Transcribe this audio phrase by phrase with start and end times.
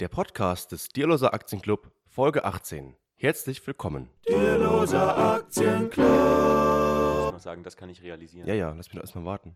[0.00, 2.96] Der Podcast des Dierloser Aktienclub, Folge 18.
[3.16, 4.08] Herzlich willkommen.
[4.26, 6.06] Dierloser Aktienclub.
[6.06, 8.48] Ich muss noch sagen, das kann ich realisieren.
[8.48, 9.52] Ja, ja, lass mich doch erstmal warten.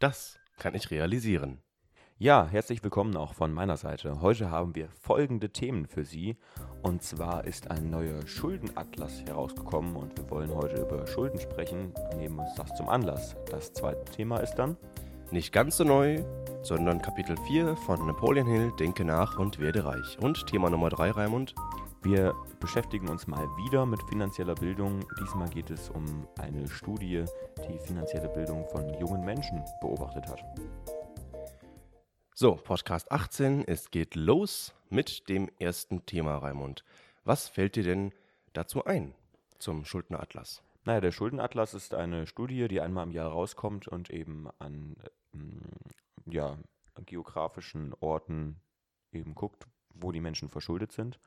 [0.00, 1.62] Das kann ich realisieren.
[2.18, 4.20] Ja, herzlich willkommen auch von meiner Seite.
[4.20, 6.36] Heute haben wir folgende Themen für Sie.
[6.82, 12.40] Und zwar ist ein neuer Schuldenatlas herausgekommen und wir wollen heute über Schulden sprechen, nehmen
[12.40, 13.36] uns das zum Anlass.
[13.48, 14.76] Das zweite Thema ist dann
[15.32, 16.22] Nicht ganz so neu,
[16.62, 20.18] sondern Kapitel 4 von Napoleon Hill, Denke nach und werde reich.
[20.18, 21.54] Und Thema Nummer 3, Raimund.
[22.02, 25.06] Wir beschäftigen uns mal wieder mit finanzieller Bildung.
[25.18, 27.24] Diesmal geht es um eine Studie,
[27.66, 30.44] die finanzielle Bildung von jungen Menschen beobachtet hat.
[32.34, 36.84] So, Podcast 18, es geht los mit dem ersten Thema, Raimund.
[37.24, 38.12] Was fällt dir denn
[38.52, 39.14] dazu ein
[39.58, 40.62] zum Schuldenatlas?
[40.84, 44.96] Naja, der Schuldenatlas ist eine Studie, die einmal im Jahr rauskommt und eben an
[46.26, 46.58] ja,
[47.06, 48.60] geografischen Orten
[49.12, 51.18] eben guckt, wo die Menschen verschuldet sind.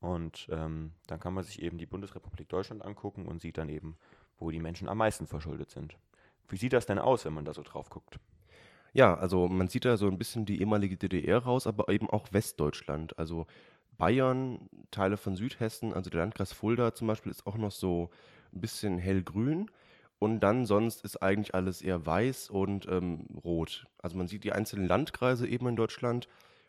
[0.00, 3.96] Und ähm, dann kann man sich eben die Bundesrepublik Deutschland angucken und sieht dann eben,
[4.38, 5.96] wo die Menschen am meisten verschuldet sind.
[6.48, 8.18] Wie sieht das denn aus, wenn man da so drauf guckt?
[8.92, 12.32] Ja, also man sieht da so ein bisschen die ehemalige DDR raus, aber eben auch
[12.32, 13.18] Westdeutschland.
[13.18, 13.46] Also
[13.96, 18.10] Bayern, Teile von Südhessen, also der Landkreis Fulda zum Beispiel ist auch noch so
[18.52, 19.70] ein bisschen hellgrün.
[20.22, 23.88] Und dann sonst ist eigentlich alles eher weiß und ähm, rot.
[23.98, 26.28] Also man sieht die einzelnen Landkreise eben in Deutschland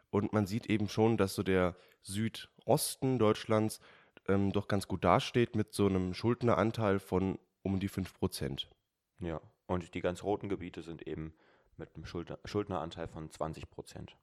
[0.09, 3.79] und man sieht eben schon, dass so der Südosten Deutschlands
[4.27, 8.71] ähm, doch ganz gut dasteht mit so einem Schuldneranteil von um die 5 Prozent.
[9.19, 11.35] Ja, und die ganz roten Gebiete sind eben
[11.77, 14.17] mit einem Schuldner Schuldneranteil von 20 Prozent.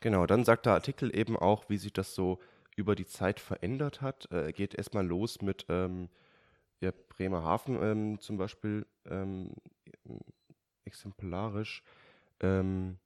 [0.00, 2.38] Genau, dann sagt der Artikel eben auch, wie sich das so
[2.76, 4.32] über die Zeit verändert hat.
[4.32, 6.08] Äh, geht erstmal los mit ähm,
[6.80, 9.52] ja, Bremerhaven ähm, zum Beispiel ähm,
[10.84, 11.82] exemplarisch,
[12.40, 12.98] ähm,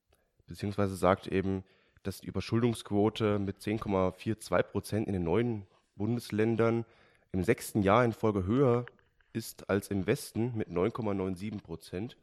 [0.47, 1.65] beziehungsweise sagt eben,
[2.03, 5.67] dass die Überschuldungsquote mit 10,42 Prozent in den neuen
[5.97, 6.85] Bundesländern
[7.33, 8.87] im sechsten Jahr in Folge höher
[9.33, 12.17] ist als im Westen mit 9,97 Prozent.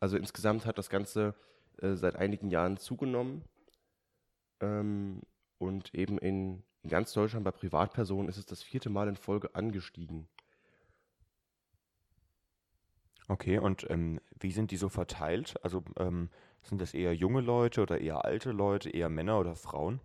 [0.00, 1.34] Also insgesamt hat das Ganze
[1.80, 3.44] äh, seit einigen Jahren zugenommen.
[4.60, 5.22] Ähm,
[5.58, 9.54] und eben in, in ganz Deutschland bei Privatpersonen ist es das vierte Mal in Folge
[9.54, 10.28] angestiegen.
[13.28, 15.54] Okay, und ähm, wie sind die so verteilt?
[15.62, 16.30] Also ähm,
[16.62, 20.00] sind das eher junge Leute oder eher alte Leute, eher Männer oder Frauen?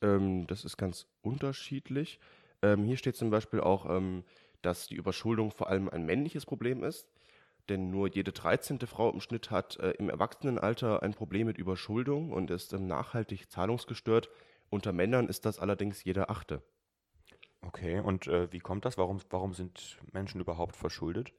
[0.00, 2.20] Ähm, das ist ganz unterschiedlich.
[2.62, 4.24] Ähm, hier steht zum Beispiel auch, ähm,
[4.62, 7.08] dass die Überschuldung vor allem ein männliches Problem ist,
[7.68, 8.78] denn nur jede 13.
[8.80, 13.50] Frau im Schnitt hat äh, im Erwachsenenalter ein Problem mit Überschuldung und ist ähm, nachhaltig
[13.50, 14.30] zahlungsgestört.
[14.70, 16.62] Unter Männern ist das allerdings jeder achte.
[17.60, 18.98] Okay, und äh, wie kommt das?
[18.98, 21.32] Warum, warum sind Menschen überhaupt verschuldet?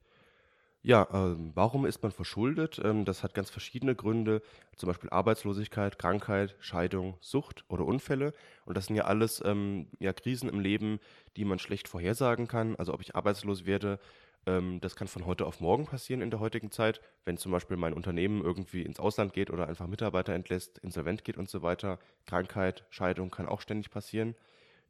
[0.81, 2.79] Ja, ähm, warum ist man verschuldet?
[2.84, 4.41] Ähm, das hat ganz verschiedene Gründe,
[4.78, 8.34] zum Beispiel Arbeitslosigkeit, Krankheit, Scheidung, Sucht oder Unfälle.
[8.66, 11.00] Und das sind ja alles ähm, ja, Krisen im Leben,
[11.35, 12.78] die man schlecht vorhersagen kann.
[12.78, 14.00] Also ob ich arbeitslos werde,
[14.45, 17.01] ähm, das kann von heute auf morgen passieren in der heutigen Zeit.
[17.25, 21.35] Wenn zum Beispiel mein Unternehmen irgendwie ins Ausland geht oder einfach Mitarbeiter entlässt, insolvent geht
[21.38, 22.00] und so weiter.
[22.25, 24.34] Krankheit, Scheidung kann auch ständig passieren.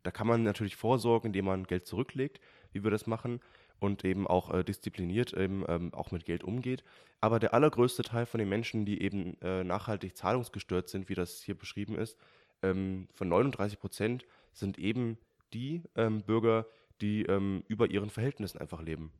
[0.03, 2.39] Da kann man natürlich vorsorgen, indem man Geld zurücklegt,
[2.73, 3.41] wie wir das machen
[3.79, 6.83] und eben auch äh, diszipliniert eben ähm, auch mit Geld umgeht.
[7.21, 11.41] Aber der allergrößte Teil von den Menschen, die eben äh, nachhaltig zahlungsgestört sind, wie das
[11.41, 12.17] hier beschrieben ist,
[12.61, 15.17] ähm, von 39 Prozent sind eben
[15.53, 16.65] die ähm, Bürger,
[17.01, 19.11] die ähm, über ihren Verhältnissen einfach leben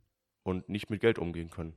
[0.44, 1.74] und nicht mit Geld umgehen können.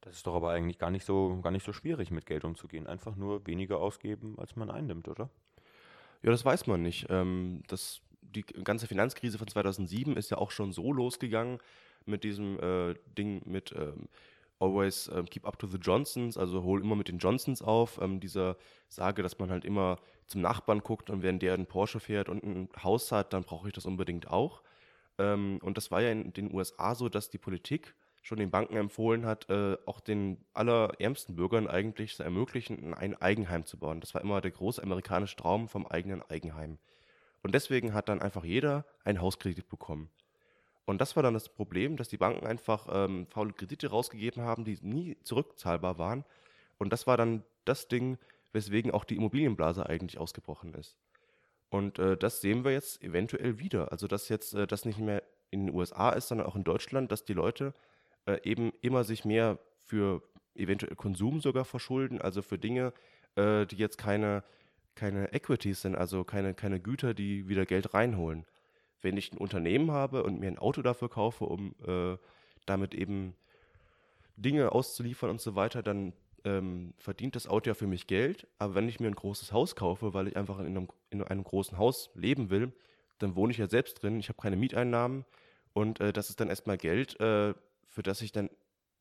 [0.00, 2.86] Das ist doch aber eigentlich gar nicht so, gar nicht so schwierig, mit Geld umzugehen.
[2.86, 5.28] Einfach nur weniger ausgeben, als man einnimmt, oder?
[6.22, 7.06] Ja, das weiß man nicht.
[7.10, 8.00] Ähm, das,
[8.34, 11.58] die ganze Finanzkrise von 2007 ist ja auch schon so losgegangen
[12.06, 14.08] mit diesem äh, Ding mit ähm,
[14.58, 17.98] Always ähm, Keep Up to the Johnsons, also hol immer mit den Johnsons auf.
[18.00, 18.56] Ähm, dieser
[18.88, 22.44] Sage, dass man halt immer zum Nachbarn guckt und wenn der einen Porsche fährt und
[22.44, 24.62] ein Haus hat, dann brauche ich das unbedingt auch.
[25.18, 28.76] Ähm, und das war ja in den USA so, dass die Politik schon den Banken
[28.76, 34.00] empfohlen hat, äh, auch den allerärmsten Bürgern eigentlich zu ermöglichen, ein Eigenheim zu bauen.
[34.00, 36.78] Das war immer der große amerikanische Traum vom eigenen Eigenheim.
[37.42, 40.10] Und deswegen hat dann einfach jeder einen Hauskredit bekommen.
[40.84, 44.64] Und das war dann das Problem, dass die Banken einfach ähm, faule Kredite rausgegeben haben,
[44.64, 46.24] die nie zurückzahlbar waren.
[46.78, 48.18] Und das war dann das Ding,
[48.52, 50.96] weswegen auch die Immobilienblase eigentlich ausgebrochen ist.
[51.68, 53.92] Und äh, das sehen wir jetzt eventuell wieder.
[53.92, 57.12] Also dass jetzt äh, das nicht mehr in den USA ist, sondern auch in Deutschland,
[57.12, 57.72] dass die Leute
[58.26, 60.22] äh, eben immer sich mehr für
[60.54, 62.92] eventuell Konsum sogar verschulden, also für Dinge,
[63.36, 64.42] äh, die jetzt keine,
[65.00, 68.44] keine Equities sind, also keine, keine Güter, die wieder Geld reinholen.
[69.00, 72.18] Wenn ich ein Unternehmen habe und mir ein Auto dafür kaufe, um äh,
[72.66, 73.34] damit eben
[74.36, 76.12] Dinge auszuliefern und so weiter, dann
[76.44, 79.74] ähm, verdient das Auto ja für mich Geld, aber wenn ich mir ein großes Haus
[79.74, 82.70] kaufe, weil ich einfach in einem, in einem großen Haus leben will,
[83.18, 85.24] dann wohne ich ja selbst drin, ich habe keine Mieteinnahmen.
[85.72, 87.54] Und äh, das ist dann erstmal Geld, äh,
[87.88, 88.50] für das ich dann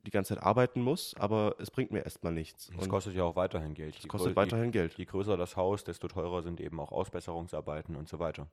[0.09, 2.71] die ganze Zeit arbeiten muss, aber es bringt mir erstmal nichts.
[2.79, 3.95] Es kostet ja auch weiterhin Geld.
[3.99, 4.93] es kostet weiterhin Geld.
[4.93, 8.47] Je, je größer das Haus, desto teurer sind eben auch Ausbesserungsarbeiten und so weiter.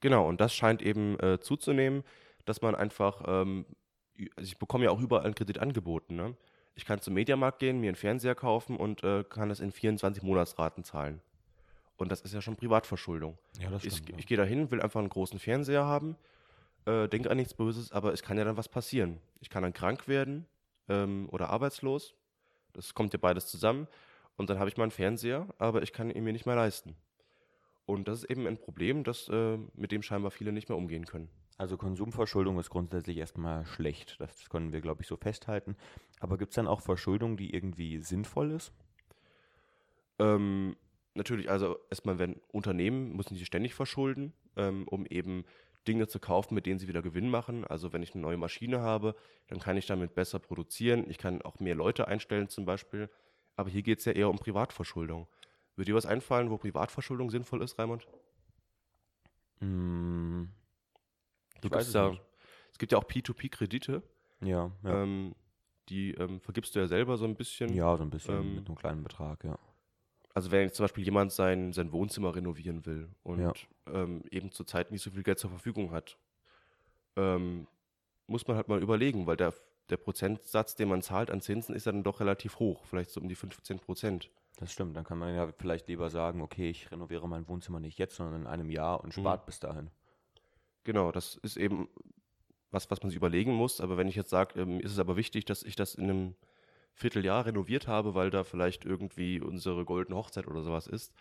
[0.00, 2.04] Genau, und das scheint eben äh, zuzunehmen,
[2.46, 3.66] dass man einfach, ähm,
[4.34, 6.16] also ich bekomme ja auch überall einen Kredit angeboten.
[6.16, 6.36] Ne?
[6.74, 10.22] Ich kann zum Mediamarkt gehen, mir einen Fernseher kaufen und äh, kann das in 24
[10.22, 11.20] Monatsraten zahlen.
[11.98, 13.36] Und das ist ja schon Privatverschuldung.
[13.60, 16.16] Ja, das ich ich gehe da hin, will einfach einen großen Fernseher haben,
[16.86, 19.20] äh, denke an nichts Böses, aber es kann ja dann was passieren.
[19.40, 20.46] Ich kann dann krank werden
[20.92, 22.14] ähm, oder arbeitslos.
[22.72, 23.88] Das kommt ja beides zusammen.
[24.36, 26.96] Und dann habe ich mal einen Fernseher, aber ich kann ihn mir nicht mehr leisten.
[27.84, 31.04] Und das ist eben ein Problem, das, äh, mit dem scheinbar viele nicht mehr umgehen
[31.04, 31.28] können.
[31.58, 34.16] Also Konsumverschuldung ist grundsätzlich erstmal schlecht.
[34.20, 35.76] Das können wir, glaube ich, so festhalten.
[36.20, 38.72] Aber gibt es dann auch Verschuldung, die irgendwie sinnvoll ist?
[40.18, 40.76] Ähm,
[41.14, 45.44] natürlich, also erstmal, wenn Unternehmen müssen sich ständig verschulden, ähm, um eben
[45.88, 47.64] Dinge zu kaufen, mit denen sie wieder Gewinn machen.
[47.64, 49.14] Also wenn ich eine neue Maschine habe,
[49.48, 51.08] dann kann ich damit besser produzieren.
[51.08, 53.10] Ich kann auch mehr Leute einstellen zum Beispiel.
[53.56, 55.26] Aber hier geht es ja eher um Privatverschuldung.
[55.76, 58.06] Würde dir was einfallen, wo Privatverschuldung sinnvoll ist, Raimund?
[59.60, 60.50] Hm,
[61.62, 62.22] Du es ja, nicht.
[62.72, 64.02] es gibt ja auch P2P-Kredite,
[64.40, 65.02] ja, ja.
[65.02, 65.34] ähm,
[65.88, 67.72] die ähm, vergibst du ja selber so ein bisschen.
[67.72, 69.58] ja, so ein bisschen ähm, mit einem kleinen Betrag, ja.
[70.34, 73.52] Also wenn jetzt zum Beispiel jemand sein, sein Wohnzimmer renovieren will und Ja.
[73.86, 76.16] ähm, eben zurzeit nicht so viel Geld zur Verfügung hat,
[77.16, 77.66] ähm,
[78.26, 79.52] muss man halt mal überlegen, weil der,
[79.90, 83.20] der Prozentsatz, den man zahlt an Zinsen, ist ja dann doch relativ hoch, vielleicht so
[83.20, 84.30] um die 15 Prozent.
[84.56, 84.96] Das stimmt.
[84.96, 88.42] Dann kann man ja vielleicht lieber sagen, okay, ich renoviere mein Wohnzimmer nicht jetzt, sondern
[88.42, 89.90] in einem Jahr und spart bis dahin.
[90.84, 91.88] Genau, das ist eben
[92.70, 93.80] was, was man sich überlegen muss.
[93.80, 96.34] Aber wenn ich jetzt sage, ähm, ist es aber wichtig, dass ich das in einem
[96.94, 101.12] Vierteljahr renoviert habe, weil da vielleicht irgendwie unsere goldene Hochzeit oder sowas ist.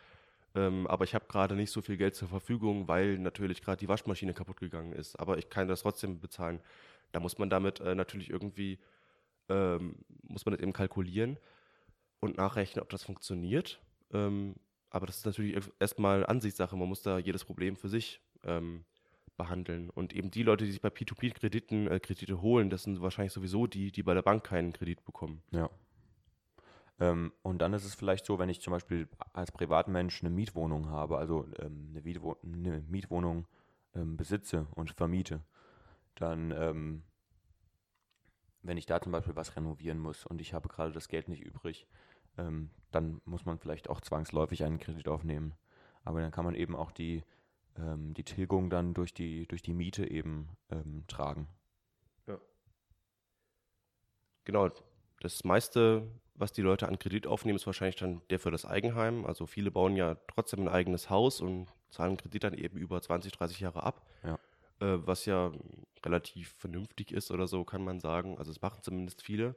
[0.54, 3.88] Ähm, aber ich habe gerade nicht so viel Geld zur Verfügung, weil natürlich gerade die
[3.88, 5.16] Waschmaschine kaputt gegangen ist.
[5.18, 6.60] Aber ich kann das trotzdem bezahlen.
[7.12, 8.80] Da muss man damit äh, natürlich irgendwie,
[9.50, 11.38] ähm, muss man das eben kalkulieren
[12.20, 13.80] und nachrechnen, ob das funktioniert.
[14.14, 14.56] Ähm,
[14.90, 16.76] aber das ist natürlich erstmal Ansichtssache.
[16.76, 18.84] Man muss da jedes Problem für sich ähm,
[19.38, 19.90] behandeln.
[19.90, 23.68] Und eben die Leute, die sich bei P2P-Krediten äh, Kredite holen, das sind wahrscheinlich sowieso
[23.68, 25.42] die, die bei der Bank keinen Kredit bekommen.
[25.52, 25.70] Ja.
[27.00, 30.90] Ähm, und dann ist es vielleicht so, wenn ich zum Beispiel als Privatmensch eine Mietwohnung
[30.90, 33.48] habe, also ähm, eine, Mietwo eine Mietwohnung
[33.96, 35.42] ähm, besitze und vermiete,
[36.16, 37.04] dann, ähm,
[38.62, 41.42] wenn ich da zum Beispiel was renovieren muss und ich habe gerade das Geld nicht
[41.42, 41.88] übrig,
[42.38, 45.54] ähm, dann muss man vielleicht auch zwangsläufig einen Kredit aufnehmen.
[46.04, 47.24] Aber dann kann man eben auch die,
[47.78, 51.48] ähm, die Tilgung dann durch die, durch die Miete eben ähm, tragen.
[54.46, 54.70] Genau,
[55.20, 59.26] das meiste, was die Leute an Kredit aufnehmen, ist wahrscheinlich dann der für das Eigenheim.
[59.26, 63.32] Also viele bauen ja trotzdem ein eigenes Haus und zahlen Kredit dann eben über 20,
[63.32, 64.06] 30 Jahre ab.
[64.24, 64.36] Ja.
[64.80, 65.52] Äh, was ja
[66.04, 68.38] relativ vernünftig ist oder so, kann man sagen.
[68.40, 69.56] Also es machen zumindest viele.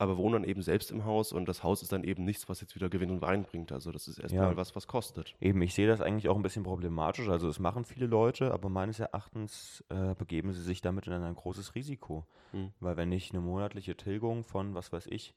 [0.00, 2.62] Aber wohnen dann eben selbst im Haus und das Haus ist dann eben nichts, was
[2.62, 3.70] jetzt wieder Gewinn und Wein bringt.
[3.70, 4.56] Also das ist erstmal Ja.
[4.56, 5.34] was, was kostet.
[5.42, 7.28] Eben, ich sehe das eigentlich auch ein bisschen problematisch.
[7.28, 11.34] Also es machen viele Leute, aber meines Erachtens äh, begeben sie sich damit in ein
[11.34, 12.24] großes Risiko.
[12.52, 12.72] Hm.
[12.80, 15.34] Weil wenn ich eine monatliche Tilgung von, was weiß ich,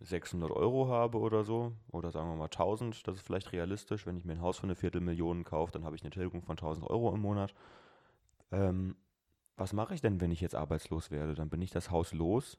[0.00, 4.04] 600 Euro habe oder so, oder sagen wir mal 1000, das ist vielleicht realistisch.
[4.06, 6.58] Wenn ich mir ein Haus für eine Viertelmillion kaufe, dann habe ich eine Tilgung von
[6.58, 7.54] 1000 Euro im Monat.
[8.50, 8.96] Ähm,
[9.56, 11.34] was mache ich denn, wenn ich jetzt arbeitslos werde?
[11.34, 12.58] Dann bin ich das Haus los,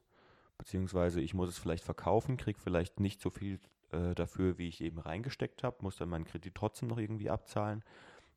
[0.58, 3.60] beziehungsweise ich muss es vielleicht verkaufen, kriege vielleicht nicht so viel
[3.92, 7.82] äh, dafür, wie ich eben reingesteckt habe, muss dann meinen Kredit trotzdem noch irgendwie abzahlen.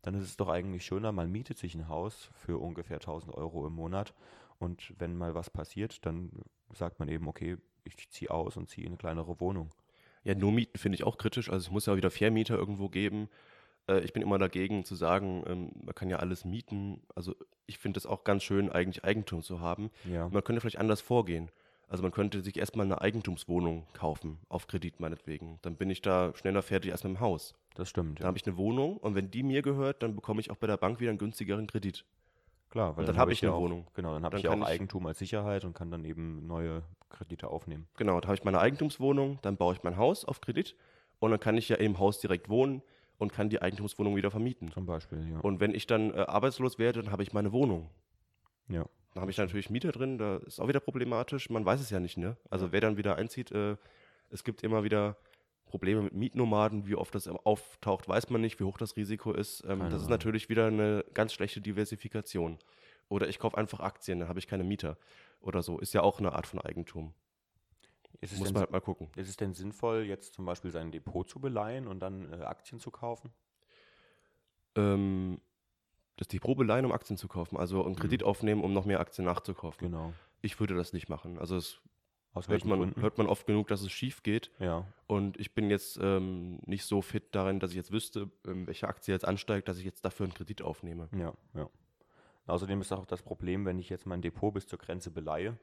[0.01, 3.65] Dann ist es doch eigentlich schöner, man mietet sich ein Haus für ungefähr 1000 Euro
[3.67, 4.13] im Monat
[4.59, 6.31] und wenn mal was passiert, dann
[6.73, 9.69] sagt man eben, okay, ich ziehe aus und ziehe in eine kleinere Wohnung.
[10.23, 11.49] Ja, nur Mieten finde ich auch kritisch.
[11.49, 13.29] Also es muss ja wieder Vermieter irgendwo geben.
[13.87, 17.01] Äh, ich bin immer dagegen zu sagen, ähm, man kann ja alles mieten.
[17.15, 19.89] Also ich finde es auch ganz schön, eigentlich Eigentum zu haben.
[20.03, 20.27] Ja.
[20.29, 21.49] Man könnte vielleicht anders vorgehen.
[21.89, 25.57] Also man könnte sich erstmal eine Eigentumswohnung kaufen, auf Kredit meinetwegen.
[25.61, 27.55] Dann bin ich da schneller fertig als mit dem Haus.
[27.75, 28.19] Das stimmt.
[28.19, 28.27] Dann Ja.
[28.27, 30.77] habe ich eine Wohnung und wenn die mir gehört, dann bekomme ich auch bei der
[30.77, 32.03] Bank wieder einen günstigeren Kredit.
[32.69, 33.87] Klar, weil dann hab habe ich eine auch, Wohnung.
[33.93, 36.83] Genau, dann habe Dann ich ja auch Eigentum als Sicherheit und kann dann eben neue
[37.09, 37.87] Kredite aufnehmen.
[37.95, 40.75] Genau, da habe ich meine Eigentumswohnung, dann baue ich mein Haus auf Kredit
[41.19, 42.81] und dann kann ich ja im Haus direkt wohnen
[43.17, 44.71] und kann die Eigentumswohnung wieder vermieten.
[44.73, 45.39] Zum Beispiel, ja.
[45.39, 47.89] Und wenn ich dann äh, arbeitslos werde, dann habe ich meine Wohnung.
[48.67, 48.85] ja.
[49.17, 51.49] Dann habe ich natürlich Mieter drin, da ist auch wieder problematisch.
[51.49, 52.37] Man weiß es ja nicht, ne?
[52.51, 53.75] Also wer dann wieder einzieht, äh,
[54.29, 55.17] es gibt immer wieder
[55.65, 56.85] Probleme mit Mietnomaden.
[56.85, 59.63] Wie oft das auftaucht, weiß man nicht, wie hoch das Risiko ist.
[59.67, 62.59] Ähm, das ist natürlich wieder eine ganz schlechte Diversifikation.
[63.09, 64.99] Oder ich kaufe einfach Aktien, dann habe ich keine Mieter
[65.41, 65.79] oder so.
[65.79, 67.15] Ist ja auch eine Art von Eigentum.
[68.21, 69.09] Muss denn, man halt mal gucken.
[69.15, 72.79] ist es denn sinnvoll, jetzt zum Beispiel sein Depot zu beleihen und dann äh, Aktien
[72.79, 73.31] zu kaufen?
[74.75, 75.41] Ähm,
[76.17, 77.57] das Depot beleihen, um Aktien zu kaufen.
[77.57, 79.89] Also einen Kredit aufnehmen, um noch mehr Aktien nachzukaufen.
[79.89, 80.13] Genau.
[80.41, 81.39] Ich würde das nicht machen.
[81.39, 81.79] Also es
[82.47, 83.01] hört man, Gründen?
[83.01, 84.51] hört man oft genug, dass es schief geht.
[84.59, 88.67] ja, Und ich bin jetzt ähm, nicht so fit darin, dass ich jetzt wüsste, ähm,
[88.67, 91.09] welche Aktie jetzt ansteigt, dass ich jetzt dafür einen Kredit aufnehme.
[91.13, 91.69] ja, ja.
[92.47, 95.57] Außerdem ist auch das Problem, wenn ich jetzt mein Depot bis zur Grenze beleihe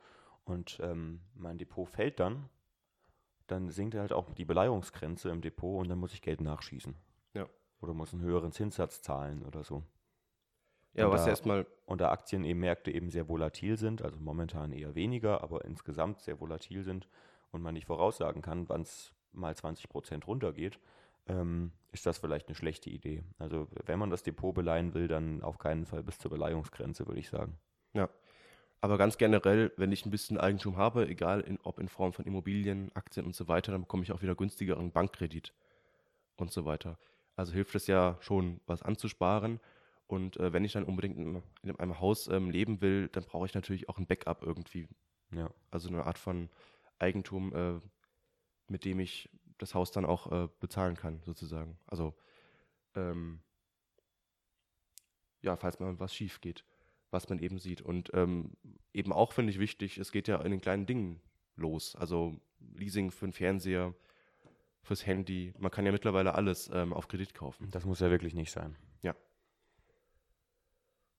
[0.44, 2.50] und ähm, mein Depot fällt dann,
[3.46, 6.94] dann sinkt halt auch die Beleihungsgrenze im Depot und dann muss ich Geld nachschießen.
[7.32, 7.48] Ja.
[7.80, 9.82] Oder muss einen höheren Zinssatz zahlen oder so.
[10.94, 14.18] Ja, Und was da- erstmal, Und da Aktien eben Märkte eben sehr volatil sind, also
[14.18, 17.08] momentan eher weniger, aber insgesamt sehr volatil sind
[17.50, 20.78] und man nicht voraussagen kann, wann es mal 20 Prozent runtergeht,
[21.26, 23.22] ähm, ist das vielleicht eine schlechte Idee.
[23.38, 27.20] Also wenn man das Depot beleihen will, dann auf keinen Fall bis zur Beleihungsgrenze, würde
[27.20, 27.58] ich sagen.
[27.92, 28.08] ja.
[28.80, 32.26] Aber ganz generell, wenn ich ein bisschen Eigentum habe, egal in, ob in Form von
[32.26, 35.54] Immobilien, Aktien und so weiter, dann bekomme ich auch wieder günstigeren Bankkredit
[36.36, 36.98] und so weiter.
[37.34, 39.58] Also hilft es ja schon, was anzusparen.
[40.06, 43.46] Und äh, wenn ich dann unbedingt in, in einem Haus ähm, leben will, dann brauche
[43.46, 44.88] ich natürlich auch ein Backup irgendwie.
[45.32, 46.50] Ja, Also eine Art von
[46.98, 47.80] Eigentum, äh,
[48.68, 51.78] mit dem ich das Haus dann auch äh, bezahlen kann, sozusagen.
[51.86, 52.14] Also,
[52.94, 53.40] ähm,
[55.40, 56.64] ja, falls mal was schief geht,
[57.10, 57.82] was man eben sieht.
[57.82, 58.52] Und ähm,
[58.92, 61.20] eben auch finde ich wichtig, es geht ja in den kleinen Dingen
[61.56, 61.96] los.
[61.96, 62.40] Also
[62.74, 63.94] Leasing für den Fernseher,
[64.82, 65.54] fürs Handy.
[65.58, 67.70] Man kann ja mittlerweile alles ähm, auf Kredit kaufen.
[67.70, 68.76] das muss ja wirklich nicht sein.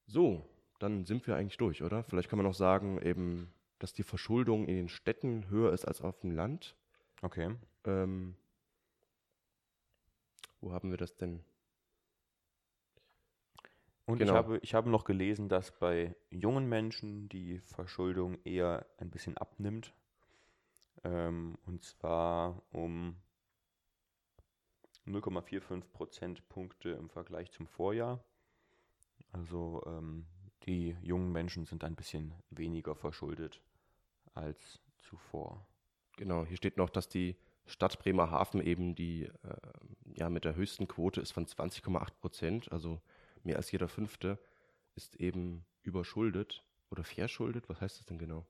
[0.08, 0.48] So,
[0.80, 2.04] dann sind wir eigentlich durch, oder?
[2.04, 6.02] Vielleicht kann man noch sagen, eben, dass die Verschuldung in den Städten höher ist als
[6.02, 6.76] auf dem Land.
[7.22, 7.56] Okay.
[7.86, 8.36] Ähm,
[10.62, 11.44] wo haben wir das denn?
[14.06, 14.32] Und Genau.
[14.32, 19.36] ich, habe, ich habe noch gelesen, dass bei jungen Menschen die Verschuldung eher ein bisschen
[19.38, 19.94] abnimmt.
[21.04, 23.16] Ähm, und zwar um
[25.08, 28.24] 0,45 Prozentpunkte im Vergleich zum Vorjahr.
[29.36, 30.26] Also ähm,
[30.66, 33.62] die jungen Menschen sind ein bisschen weniger verschuldet
[34.34, 35.68] als zuvor.
[36.16, 39.58] Genau, hier steht noch, dass die Stadt Bremerhaven eben die, äh,
[40.14, 43.02] ja, mit der höchsten Quote ist von 20,8 Prozent, also
[43.44, 44.40] mehr als jeder Fünfte
[44.96, 47.68] ist eben überschuldet oder verschuldet.
[47.68, 48.46] Was heißt das denn genau?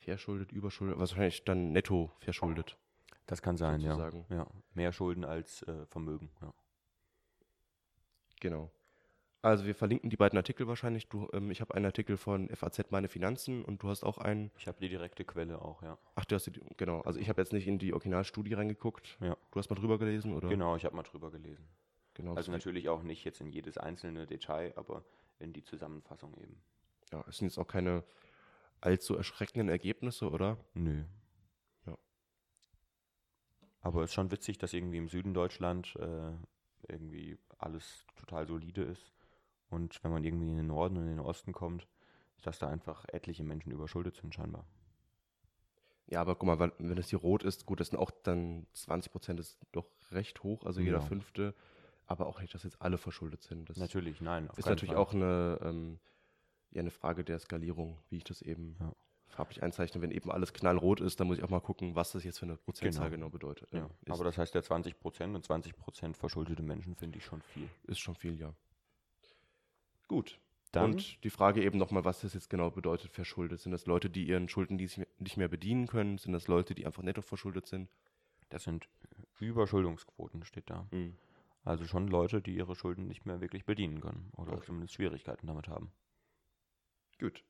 [0.00, 2.76] Verschuldet, überschuldet, wahrscheinlich dann netto verschuldet.
[3.24, 4.10] Das kann sein, ja.
[4.28, 4.46] Ja.
[4.74, 6.30] Mehr Schulden als äh, Vermögen.
[6.42, 6.52] Ja.
[8.40, 8.70] Genau.
[9.42, 11.08] Also wir verlinken die beiden Artikel wahrscheinlich.
[11.08, 14.50] Du, ähm, ich habe einen Artikel von FAZ Meine Finanzen und du hast auch einen.
[14.58, 15.98] Ich habe die direkte Quelle auch, ja.
[16.14, 17.02] Ach, du hast die, genau.
[17.02, 19.18] Also ich habe jetzt nicht in die Originalstudie reingeguckt.
[19.20, 19.36] Ja.
[19.52, 20.48] Du hast mal drüber gelesen, oder?
[20.48, 21.64] Genau, ich habe mal drüber gelesen.
[22.14, 25.04] genau Also natürlich auch nicht jetzt in jedes einzelne Detail, aber
[25.38, 26.60] in die Zusammenfassung eben.
[27.12, 28.02] Ja, es sind jetzt auch keine
[28.80, 30.58] allzu erschreckenden Ergebnisse, oder?
[30.74, 31.04] Nö.
[31.86, 31.96] Ja.
[33.80, 36.32] Aber es ist schon witzig, dass irgendwie im Süden Deutschland äh,
[36.88, 39.12] irgendwie alles total solide ist.
[39.68, 41.86] Und wenn man irgendwie in den Norden und in den Osten kommt,
[42.42, 44.64] dass da einfach etliche Menschen überschuldet sind scheinbar.
[46.08, 48.66] Ja, aber guck mal, weil- wenn es hier rot ist, gut, das sind auch dann
[48.74, 51.04] 20 Prozent, ist doch recht hoch, also jeder Ja.
[51.04, 51.54] Fünfte.
[52.08, 53.68] Aber auch nicht, dass jetzt alle verschuldet sind.
[53.68, 54.48] Das Natürlich, nein.
[54.56, 55.02] ist natürlich Fall.
[55.02, 55.98] auch eine, ähm,
[56.70, 58.92] ja, eine Frage der Skalierung, wie ich das eben Ja.
[59.26, 60.00] farblich einzeichne.
[60.00, 62.46] Wenn eben alles knallrot ist, dann muss ich auch mal gucken, was das jetzt für
[62.46, 63.30] eine Prozentzahl genau, Genau.
[63.30, 63.72] bedeutet.
[63.72, 63.86] Ja.
[64.04, 67.42] ist, Aber das heißt ja 20 Prozent und 20 Prozent verschuldete Menschen finde ich schon
[67.42, 67.68] viel.
[67.88, 68.54] ist schon viel, ja.
[70.08, 70.38] Gut.
[70.72, 73.60] Dann, Und die Frage eben nochmal, was das jetzt genau bedeutet, verschuldet.
[73.60, 76.18] Sind das Leute, die ihren Schulden nicht mehr bedienen können?
[76.18, 77.88] Sind das Leute, die einfach netto verschuldet sind?
[78.48, 78.88] das sind
[79.40, 80.88] Überschuldungsquoten, steht da.
[81.64, 84.66] Also schon Leute, die ihre Schulden nicht mehr wirklich bedienen können oder Okay.
[84.66, 85.90] zumindest Schwierigkeiten damit haben.
[87.18, 87.42] Gut.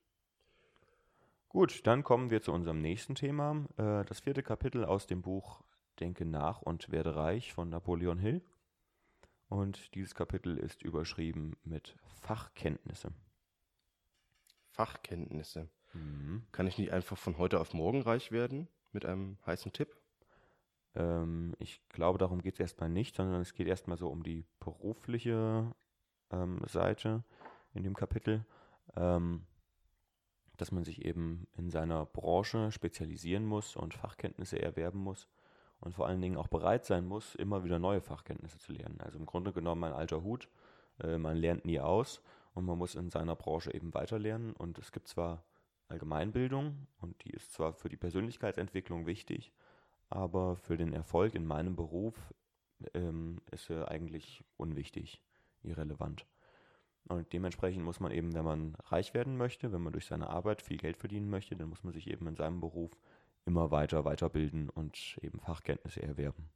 [1.49, 3.65] Gut, dann kommen wir zu unserem nächsten Thema.
[3.77, 5.61] Äh, das vierte Kapitel aus dem Buch
[5.99, 8.41] Denke nach und werde reich von Napoleon Hill.
[9.49, 13.13] Und dieses Kapitel ist überschrieben mit Fachkenntnisse.
[14.71, 15.69] Fachkenntnisse.
[15.93, 16.43] Mhm.
[16.51, 19.95] Kann ich nicht einfach von heute auf morgen reich werden mit einem heißen Tipp?
[20.95, 24.45] Ähm, ich glaube, darum geht es erstmal nicht, sondern es geht erstmal so um die
[24.59, 25.73] berufliche
[26.29, 27.23] ähm, Seite
[27.73, 28.45] in dem Kapitel,
[28.95, 29.45] ähm,
[30.57, 35.27] dass man sich eben in seiner Branche spezialisieren muss und Fachkenntnisse erwerben muss
[35.79, 38.99] und vor allen Dingen auch bereit sein muss, immer wieder neue Fachkenntnisse zu lernen.
[39.01, 40.49] Also im Grunde genommen ein alter Hut,
[41.03, 42.21] äh, man lernt nie aus
[42.53, 45.43] und man muss in seiner Branche eben weiterlernen und es gibt zwar
[45.89, 49.53] Allgemeinbildung und die ist zwar für die Persönlichkeitsentwicklung wichtig,
[50.09, 52.15] aber für den Erfolg in meinem Beruf
[52.93, 55.21] ähm, ist sie eigentlich unwichtig,
[55.63, 56.25] irrelevant.
[57.07, 60.61] Und dementsprechend muss man eben, wenn man reich werden möchte, wenn man durch seine Arbeit
[60.61, 62.91] viel Geld verdienen möchte, dann muss man sich eben in seinem Beruf
[63.47, 66.49] immer weiter weiterbilden und eben Fachkenntnisse erwerben.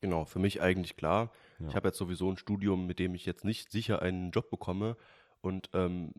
[0.00, 1.30] Genau, für mich eigentlich klar.
[1.58, 1.68] Ja.
[1.68, 4.96] Ich habe jetzt sowieso ein Studium, mit dem ich jetzt nicht sicher einen Job bekomme.
[5.42, 6.12] Und ähm,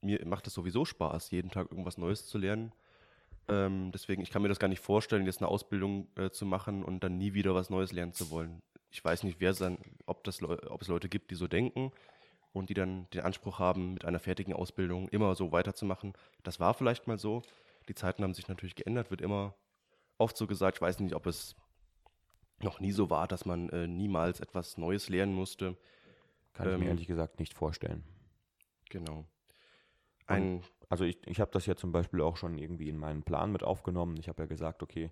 [0.00, 2.72] mir macht es sowieso Spaß, jeden Tag irgendwas Neues zu lernen.
[3.48, 6.82] Ähm, deswegen, ich kann mir das gar nicht vorstellen, jetzt eine Ausbildung äh, zu machen
[6.82, 8.62] und dann nie wieder was Neues lernen zu wollen.
[8.90, 11.92] Ich weiß nicht, wer sein, ob, das, Leu- ob es Leute gibt, die so denken
[12.52, 16.14] und die dann den Anspruch haben, mit einer fertigen Ausbildung immer so weiterzumachen.
[16.42, 17.42] Das war vielleicht mal so.
[17.88, 19.54] Die Zeiten haben sich natürlich geändert, wird immer
[20.18, 20.78] oft so gesagt.
[20.78, 21.56] Ich weiß nicht, ob es
[22.60, 25.76] noch nie so war, dass man äh, niemals etwas Neues lernen musste.
[26.52, 28.04] Kann ich Ähm, mir ehrlich gesagt nicht vorstellen.
[28.90, 29.24] Genau.
[30.26, 33.52] Ein, Also ich, ich habe das ja zum Beispiel auch schon irgendwie in meinen Plan
[33.52, 34.16] mit aufgenommen.
[34.16, 35.10] Ich habe ja gesagt, okay,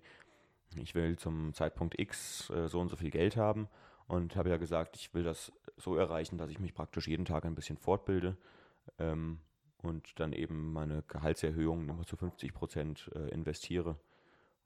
[0.75, 3.69] ich will zum Zeitpunkt X äh, so und so viel Geld haben
[4.07, 7.45] und habe ja gesagt, ich will das so erreichen, dass ich mich praktisch jeden Tag
[7.45, 8.37] ein bisschen fortbilde
[8.99, 9.39] ähm,
[9.87, 13.97] und dann eben meine Gehaltserhöhungen immer zu 50 Prozent äh, investiere.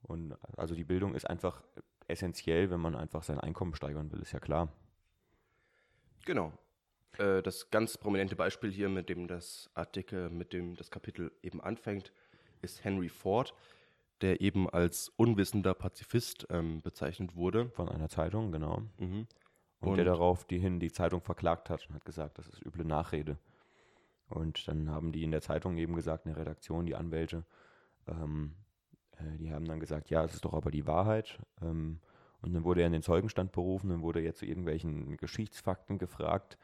[0.02, 1.62] Und also die Bildung ist einfach
[2.08, 4.68] essentiell, wenn man einfach sein Einkommen steigern will, ist ja klar.
[6.24, 6.52] genau.
[7.18, 11.60] Äh, das ganz prominente Beispiel hier, mit dem das Artikel, mit dem das Kapitel eben
[11.60, 12.12] anfängt,
[12.62, 13.54] ist Henry Ford,
[14.22, 17.68] der eben als unwissender Pazifist ähm, bezeichnet wurde.
[17.70, 18.82] Von einer Zeitung, genau.
[18.98, 19.26] Mhm.
[19.80, 22.64] Und, der Und- darauf die hin die Zeitung verklagt hat und hat gesagt, das ist
[22.64, 23.36] üble Nachrede.
[24.32, 27.44] Und dann haben die in der Zeitung eben gesagt, in der Redaktion, die Anwälte,
[28.08, 28.54] ähm,
[29.18, 31.38] äh, die haben dann gesagt, ja, es ist doch aber die Wahrheit.
[31.60, 32.00] Ähm,
[32.40, 36.58] und dann wurde er in den Zeugenstand berufen, dann wurde er zu irgendwelchen Geschichtsfakten gefragt.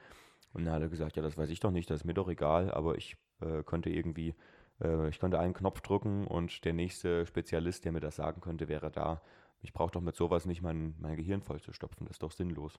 [0.52, 2.28] Und dann hat er gesagt, ja, das weiß ich doch nicht, das ist mir doch
[2.28, 4.34] egal, aber ich äh, könnte irgendwie,
[4.80, 8.68] äh, ich könnte einen Knopf drücken und der nächste Spezialist, der mir das sagen könnte,
[8.68, 9.22] wäre da.
[9.60, 12.32] Ich brauche doch mit sowas nicht mein, mein Gehirn voll zu stopfen, das ist doch
[12.32, 12.78] sinnlos.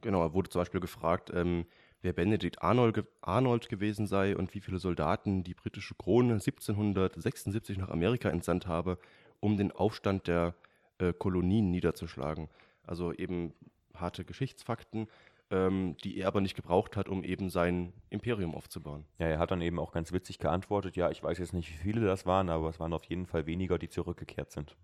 [0.00, 1.66] Genau, er wurde zum Beispiel gefragt, ähm,
[2.02, 7.90] wer Benedikt Arnold, Arnold gewesen sei und wie viele Soldaten die britische Krone 1776 nach
[7.90, 8.98] Amerika entsandt habe,
[9.40, 10.54] um den Aufstand der
[10.98, 12.48] äh, Kolonien niederzuschlagen.
[12.86, 13.52] Also eben
[13.94, 15.08] harte Geschichtsfakten,
[15.50, 19.04] ähm, die er aber nicht gebraucht hat, um eben sein Imperium aufzubauen.
[19.18, 21.76] Ja, er hat dann eben auch ganz witzig geantwortet, ja, ich weiß jetzt nicht, wie
[21.76, 24.76] viele das waren, aber es waren auf jeden Fall weniger, die zurückgekehrt sind.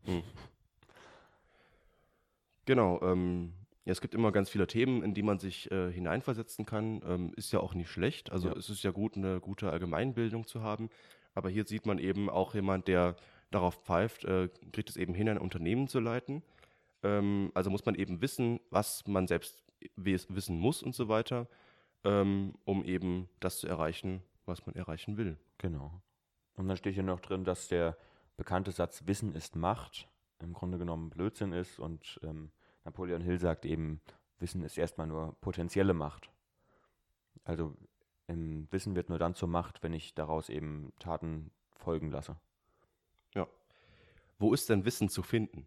[2.67, 3.53] Genau, ähm,
[3.85, 7.03] ja, es gibt immer ganz viele Themen, in die man sich äh, hineinversetzen kann.
[7.07, 8.33] Ähm, ist ja auch nicht schlecht.
[8.33, 8.57] Also Ja.
[8.57, 10.89] es ist ja gut, eine gute Allgemeinbildung zu haben.
[11.35, 13.17] Aber hier sieht man eben auch jemand, der
[13.51, 16.43] darauf pfeift, äh, kriegt es eben hin, ein Unternehmen zu leiten.
[17.03, 19.63] Ähm, also muss man eben wissen, was man selbst
[19.97, 21.47] wissen muss und so weiter,
[22.05, 25.37] ähm, um eben das zu erreichen, was man erreichen will.
[25.59, 26.01] Genau.
[26.55, 27.97] Und dann steht hier noch drin, dass der
[28.37, 30.09] bekannte Satz Wissen ist Macht
[30.41, 32.51] im Grunde genommen Blödsinn ist und ähm,
[32.85, 34.01] Napoleon Hill sagt eben,
[34.39, 36.31] Wissen ist erstmal nur potenzielle Macht.
[37.45, 37.75] Also
[38.27, 42.37] Wissen wird nur dann zur Macht, wenn ich daraus eben Taten folgen lasse.
[44.39, 45.67] Wo ist denn Wissen zu finden?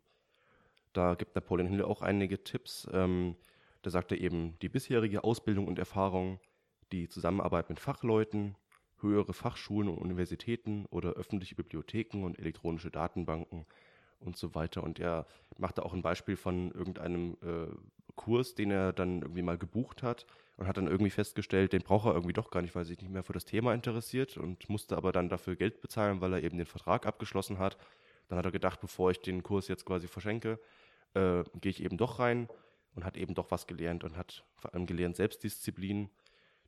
[0.93, 2.87] Da gibt Napoleon Hill auch einige Tipps.
[2.91, 3.35] Ähm,
[3.81, 6.39] da sagt er eben, die bisherige Ausbildung und Erfahrung,
[6.91, 8.55] die Zusammenarbeit mit Fachleuten,
[8.99, 13.65] höhere Fachschulen und Universitäten oder öffentliche Bibliotheken und elektronische Datenbanken
[14.19, 14.83] und so weiter.
[14.83, 15.25] Und er
[15.57, 17.67] macht da auch ein Beispiel von irgendeinem äh,
[18.15, 20.25] Kurs, den er dann irgendwie mal gebucht hat
[20.57, 22.99] und hat dann irgendwie festgestellt, den braucht er irgendwie doch gar nicht, weil er sich
[22.99, 26.43] nicht mehr für das Thema interessiert und musste aber dann dafür Geld bezahlen, weil er
[26.43, 27.77] eben den Vertrag abgeschlossen hat.
[28.27, 30.59] Dann hat er gedacht, bevor ich den Kurs jetzt quasi verschenke,
[31.13, 32.49] äh, gehe ich eben doch rein
[32.95, 36.09] und hat eben doch was gelernt und hat vor allem gelernt Selbstdisziplin,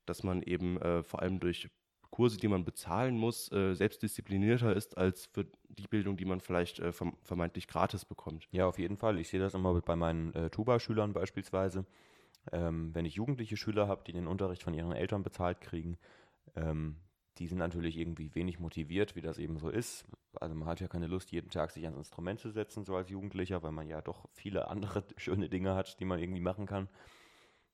[0.06, 1.70] dass man eben äh, vor allem durch
[2.12, 6.80] Kurse, die man bezahlen muss, äh, selbstdisziplinierter ist als für die Bildung, die man vielleicht
[6.80, 8.48] äh, verm vermeintlich gratis bekommt.
[8.52, 9.20] Ja, auf jeden Fall.
[9.20, 11.86] Ich sehe das immer bei meinen äh, Tuba-Schülern beispielsweise.
[12.52, 15.98] Ähm, wenn ich jugendliche Schüler habe, die den Unterricht von ihren Eltern bezahlt kriegen,
[16.56, 16.96] ähm,
[17.38, 20.06] die sind natürlich irgendwie wenig motiviert, wie das eben so ist.
[20.34, 23.10] Also man hat ja keine Lust, jeden Tag sich ans Instrument zu setzen, so als
[23.10, 26.90] Jugendlicher, weil man ja doch viele andere schöne Dinge hat, die man irgendwie machen kann.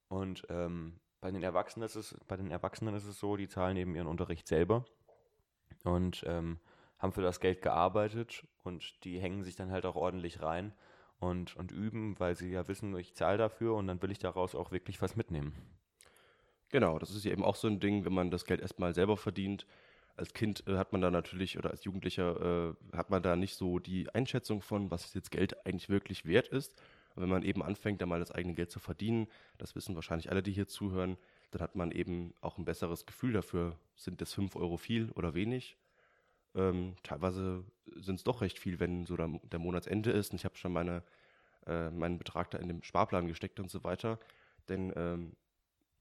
[0.08, 3.78] Und ähm, bei den Erwachsenen ist es, bei den Erwachsenen ist es so, die zahlen
[3.78, 4.86] eben ihren Unterricht selber
[5.84, 6.60] und ähm,
[7.00, 10.72] haben für das Geld gearbeitet und die hängen sich dann halt auch ordentlich rein
[11.18, 14.54] und, und üben, weil sie ja wissen, ich zahle dafür und dann will ich daraus
[14.54, 15.56] auch wirklich was mitnehmen.
[16.70, 19.18] Genau, das ist ja eben auch so ein Ding, wenn man das Geld erstmal selber
[19.18, 19.66] verdient.
[20.16, 23.56] Als Kind äh, hat man da natürlich oder als Jugendlicher äh, hat man da nicht
[23.56, 26.80] so die Einschätzung von, was jetzt Geld eigentlich wirklich wert ist.
[27.16, 30.30] Und wenn man eben anfängt, da mal das eigene Geld zu verdienen, das wissen wahrscheinlich
[30.30, 31.18] alle, die hier zuhören,
[31.52, 35.34] dann hat man eben auch ein besseres Gefühl dafür, sind das 5 Euro viel oder
[35.34, 35.78] wenig.
[36.56, 37.64] Ähm, teilweise
[37.96, 40.32] sind es doch recht viel, wenn so der, der Monatsende ist.
[40.32, 41.04] Und ich habe schon meine,
[41.66, 44.20] äh, meinen Betrag da in den Sparplan gesteckt und so weiter.
[44.68, 45.36] Denn ähm,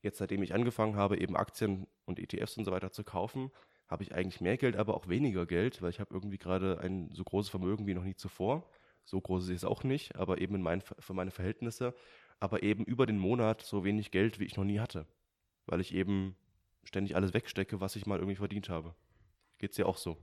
[0.02, 3.50] jetzt, seitdem ich angefangen habe, eben Aktien und ETFs und so weiter zu kaufen,
[3.86, 7.10] habe ich eigentlich mehr Geld, aber auch weniger Geld, weil ich habe irgendwie gerade ein
[7.12, 8.68] so großes Vermögen wie noch nie zuvor.
[9.04, 11.94] So groß ist es auch nicht, aber eben in mein, für meine Verhältnisse.
[12.40, 15.06] Aber eben über den Monat so wenig Geld, wie ich noch nie hatte.
[15.66, 16.36] Weil ich eben
[16.84, 18.94] ständig alles wegstecke, was ich mal irgendwie verdient habe.
[19.58, 20.18] Geht's dir auch so?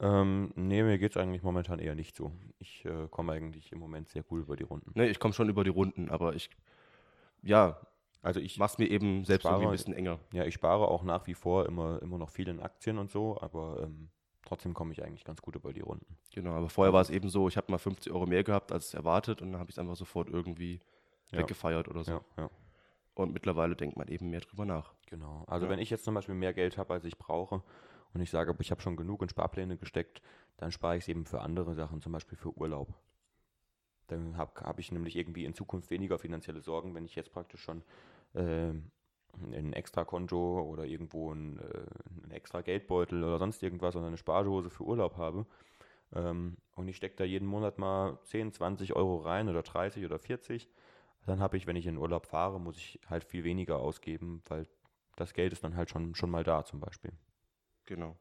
[0.00, 2.32] Ähm, nee, mir geht es eigentlich momentan eher nicht so.
[2.58, 4.90] Ich äh, komme eigentlich im Moment sehr gut über die Runden.
[4.94, 6.50] Nee, ich komme schon über die Runden, aber ich,
[7.42, 7.78] ja,
[8.22, 10.18] Also ich, mach's mir eben selbst spare- irgendwie ein bisschen enger.
[10.32, 13.40] ja, ich spare auch nach wie vor immer, immer noch viel in Aktien und so,
[13.40, 14.10] aber ähm,
[14.52, 16.04] trotzdem komme ich eigentlich ganz gut über die Runden.
[16.34, 18.92] Genau, aber vorher war es eben so, ich habe mal 50 Euro mehr gehabt als
[18.92, 20.78] erwartet und dann habe ich es einfach sofort irgendwie
[21.30, 21.38] Ja.
[21.38, 22.12] weggefeiert oder so.
[22.12, 22.50] Ja, ja.
[23.14, 24.92] Und mittlerweile denkt man eben mehr drüber nach.
[25.06, 25.44] Genau.
[25.46, 27.62] Also wenn ich jetzt zum Beispiel mehr Geld habe, als ich brauche
[28.12, 30.20] und ich sage, ich habe schon genug in Sparpläne gesteckt,
[30.58, 32.92] dann spare ich es eben für andere Sachen, zum Beispiel für Urlaub.
[34.08, 37.62] Dann habe hab ich nämlich irgendwie in Zukunft weniger finanzielle Sorgen, wenn ich jetzt praktisch
[37.62, 37.82] schon
[38.34, 38.74] äh,
[39.40, 44.16] ein extra Konto oder irgendwo ein, äh, ein extra Geldbeutel oder sonst irgendwas oder eine
[44.16, 45.46] Spardose für Urlaub habe.
[46.14, 50.18] Ähm, und ich stecke da jeden Monat mal 10, 20 Euro rein oder 30 oder
[50.18, 50.68] 40.
[51.26, 54.66] Dann habe ich, wenn ich in Urlaub fahre, muss ich halt viel weniger ausgeben, weil
[55.16, 57.12] das Geld ist dann halt schon, schon mal da zum Beispiel.
[57.86, 58.16] Genau.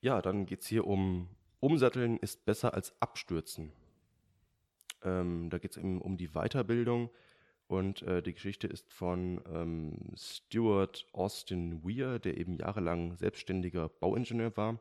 [0.00, 1.28] Ja, dann geht es hier um
[1.60, 3.72] Umsatteln ist besser als Abstürzen.
[5.02, 7.08] Ähm, da geht es eben um die Weiterbildung
[7.66, 14.56] und äh, die Geschichte ist von ähm, Stuart Austin Weir, der eben jahrelang selbstständiger Bauingenieur
[14.56, 14.78] war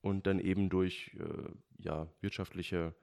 [0.00, 2.94] und dann eben durch äh, ja, wirtschaftliche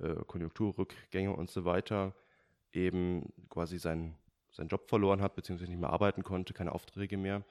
[0.00, 2.14] äh, Konjunkturrückgänge und so weiter
[2.72, 4.16] eben quasi seinen,
[4.50, 7.44] seinen Job verloren hat, beziehungsweise nicht mehr arbeiten konnte, keine Aufträge mehr.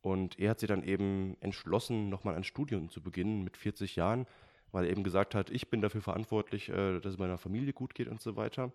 [0.00, 4.26] Und er hat sich dann eben entschlossen, nochmal ein Studium zu beginnen mit 40 Jahren,
[4.72, 7.94] weil er eben gesagt hat, ich bin dafür verantwortlich, äh, dass es meiner Familie gut
[7.94, 8.72] geht und so weiter.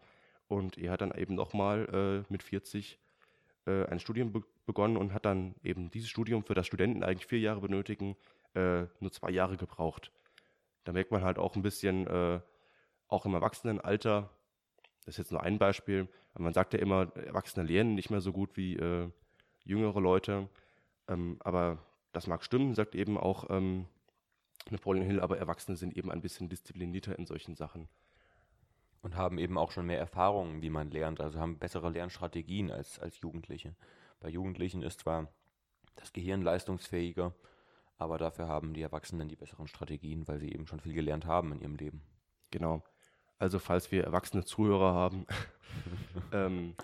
[0.52, 3.00] Und er hat dann eben nochmal äh, mit 40
[3.66, 7.26] äh, ein Studium be begonnen und hat dann eben dieses Studium, für das Studenten eigentlich
[7.26, 8.16] vier Jahre benötigen,
[8.54, 10.12] äh, nur zwei Jahre gebraucht.
[10.84, 12.40] Da merkt man halt auch ein bisschen, äh,
[13.08, 14.30] auch im Erwachsenenalter,
[15.00, 18.22] das ist jetzt nur ein Beispiel, aber man sagt ja immer, Erwachsene lernen nicht mehr
[18.22, 19.10] so gut wie äh,
[19.64, 20.48] jüngere Leute.
[21.08, 21.80] Ähm, aber
[22.12, 23.88] das mag stimmen, sagt eben auch ähm,
[24.70, 27.90] Napoleon Hill, aber Erwachsene sind eben ein bisschen disziplinierter in solchen Sachen.
[29.02, 33.00] Und haben eben auch schon mehr Erfahrungen, wie man lernt, also haben bessere Lernstrategien als,
[33.00, 33.76] als Jugendliche.
[34.20, 35.28] Bei Jugendlichen ist zwar
[35.96, 37.34] das Gehirn leistungsfähiger,
[37.98, 41.52] aber dafür haben die Erwachsenen die besseren Strategien, weil sie eben schon viel gelernt haben
[41.52, 42.02] in ihrem Leben.
[42.52, 42.84] Genau.
[43.40, 45.26] Also falls wir erwachsene Zuhörer haben,
[46.32, 46.76] ähm,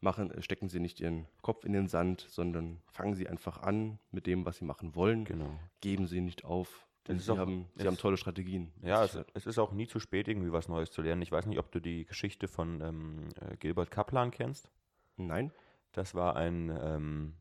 [0.00, 4.26] machen, stecken Sie nicht Ihren Kopf in den Sand, sondern fangen Sie einfach an mit
[4.26, 5.24] dem, was Sie machen wollen.
[5.24, 5.58] Genau.
[5.80, 8.70] Geben Sie nicht auf, denn Sie, haben, Sie haben tolle Strategien.
[8.82, 11.22] Ja, es, es ist auch nie zu spät, irgendwie was Neues zu lernen.
[11.22, 14.70] Ich weiß nicht, ob du die Geschichte von ähm, äh, Gilbert Kaplan kennst.
[15.16, 15.50] Nein?
[15.92, 17.34] Das war ein, ähm,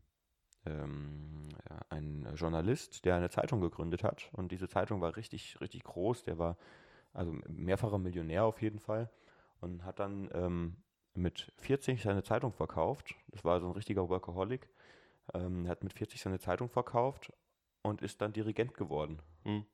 [0.66, 4.30] ähm, ja, ein Journalist, der eine Zeitung gegründet hat.
[4.32, 6.24] Und diese Zeitung war richtig, richtig groß.
[6.24, 6.58] Der war
[7.14, 9.10] also mehrfacher Millionär auf jeden Fall.
[9.60, 10.78] Und hat dann ähm,
[11.14, 13.16] mit 40 seine Zeitung verkauft.
[13.28, 14.70] Das war so ein richtiger Workaholic.
[15.34, 17.34] Ähm, er hat mit 40 seine Zeitung verkauft
[17.88, 19.20] und ist dann Dirigent geworden.
[19.44, 19.66] Hm.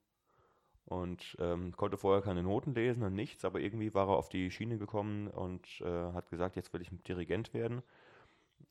[0.86, 4.52] Und ähm, konnte vorher keine Noten lesen und nichts, aber irgendwie war er auf die
[4.52, 7.82] Schiene gekommen und äh, hat gesagt, jetzt will ich Dirigent werden.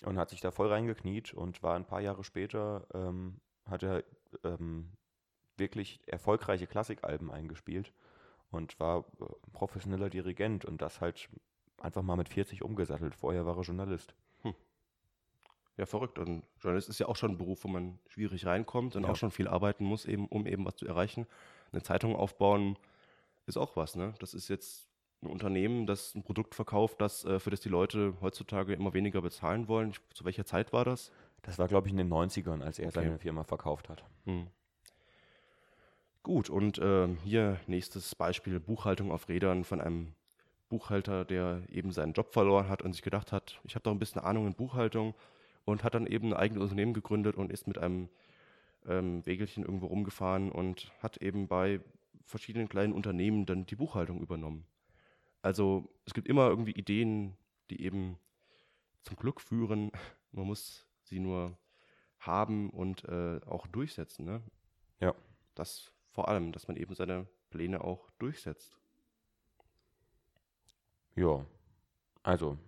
[0.05, 4.05] Und hat sich da voll reingekniet und war ein paar Jahre später, ähm, hat er
[4.43, 4.91] ähm,
[5.57, 7.93] wirklich erfolgreiche Klassikalben eingespielt
[8.51, 11.29] und war äh, professioneller Dirigent und das halt
[11.79, 13.15] einfach mal mit 40 umgesattelt.
[13.15, 14.15] Vorher war er Journalist.
[15.77, 16.19] Ja, verrückt.
[16.19, 19.11] Und Journalist ist ja auch schon ein Beruf, wo man schwierig reinkommt und Ja.
[19.11, 21.27] auch schon viel arbeiten muss, eben, um eben was zu erreichen.
[21.73, 22.77] Eine Zeitung aufbauen
[23.47, 24.15] ist auch was, ne?
[24.19, 24.89] Das ist jetzt
[25.23, 29.23] ein Unternehmen, das ein Produkt verkauft, das, äh, für das die Leute heutzutage immer weniger
[29.23, 29.91] bezahlen wollen.
[29.91, 31.11] Ich, zu welcher Zeit war das?
[31.43, 32.95] Das war, glaube ich, in den 90ern, als er Okay.
[33.05, 34.05] seine Firma verkauft hat.
[34.25, 34.49] Hm.
[36.23, 40.15] Gut, und ähm, hier nächstes Beispiel Buchhaltung auf Rädern von einem
[40.69, 43.99] Buchhalter, der eben seinen Job verloren hat und sich gedacht hat, ich habe doch ein
[43.99, 45.15] bisschen Ahnung in Buchhaltung
[45.65, 48.09] und hat dann eben ein eigenes Unternehmen gegründet und ist mit einem
[48.87, 51.81] ähm, Wägelchen irgendwo rumgefahren und hat eben bei
[52.25, 54.65] verschiedenen kleinen Unternehmen dann die Buchhaltung übernommen.
[55.43, 57.37] Also es gibt immer irgendwie Ideen,
[57.71, 58.19] die eben
[59.03, 59.91] zum Glück führen.
[60.33, 61.59] Man muss sie nur
[62.19, 64.25] haben und äh, auch durchsetzen.
[64.25, 64.43] Ne?
[65.01, 65.15] Ja.
[65.55, 68.79] Das vor allem, dass man eben seine Pläne auch durchsetzt.
[71.17, 71.45] Ja,
[72.23, 72.59] also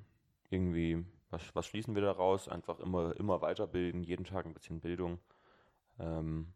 [0.50, 1.04] irgendwie,
[1.34, 2.48] was, was schließen wir daraus?
[2.48, 5.18] Einfach immer, immer weiterbilden, jeden Tag ein bisschen Bildung.
[5.98, 6.52] Ähm,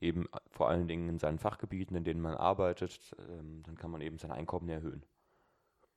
[0.00, 4.00] eben vor allen Dingen in seinen Fachgebieten, in denen man arbeitet, ähm, dann kann man
[4.00, 5.04] eben sein Einkommen erhöhen.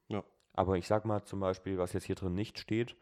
[0.10, 0.24] Ja.
[0.54, 2.96] Aber ich sag mal zum Beispiel, was jetzt hier drin nicht steht,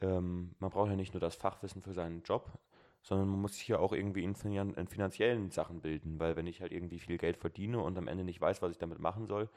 [0.00, 2.50] ähm, man braucht ja nicht nur das Fachwissen für seinen Job,
[3.02, 6.46] sondern man muss sich ja auch irgendwie in, finan in finanziellen Sachen bilden, weil wenn
[6.46, 9.26] ich halt irgendwie viel Geld verdiene und am Ende nicht weiß, was ich damit machen
[9.26, 9.48] soll,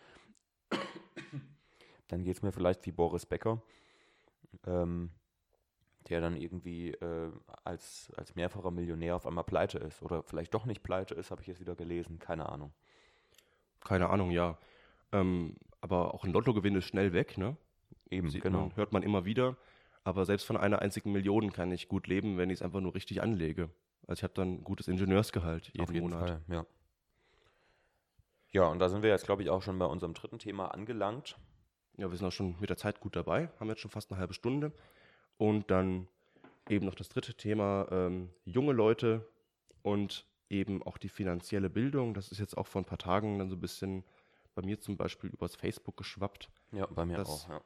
[2.08, 3.62] dann geht es mir vielleicht wie Boris Becker,
[4.66, 5.12] ähm,
[6.10, 7.32] der dann irgendwie äh,
[7.64, 10.02] als, als mehrfacher Millionär auf einmal pleite ist.
[10.02, 12.74] Oder vielleicht doch nicht pleite ist, habe ich jetzt wieder gelesen, keine Ahnung.
[13.84, 14.58] Keine Ahnung, ja.
[15.12, 17.58] Ähm, aber auch ein Lottogewinn ist schnell weg, ne?
[18.10, 18.62] Eben, Sieht genau.
[18.62, 19.58] man, hört man immer wieder.
[20.04, 22.96] Aber selbst von einer einzigen Million kann ich gut leben, wenn ich es einfach nur
[22.96, 23.70] richtig anlege.
[24.08, 26.30] Also ich habe dann ein gutes Ingenieursgehalt jeden, jeden Monat.
[26.30, 26.66] Fall, ja.
[28.52, 31.38] Ja, und da sind wir jetzt, glaube ich, auch schon bei unserem dritten Thema angelangt.
[31.98, 34.20] Ja, wir sind auch schon mit der Zeit gut dabei, haben jetzt schon fast eine
[34.20, 34.72] halbe Stunde.
[35.38, 36.08] Und dann
[36.70, 39.28] eben noch das dritte Thema, ähm, junge Leute
[39.82, 42.14] und eben auch die finanzielle Bildung.
[42.14, 44.04] Das ist jetzt auch vor ein paar Tagen dann so ein bisschen
[44.56, 46.50] bei mir zum Beispiel übers Facebook geschwappt.
[46.72, 47.62] Ja, bei mir Das- auch, ja.